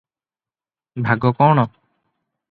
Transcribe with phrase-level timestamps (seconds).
[1.09, 1.67] ଭାଗ କଣ?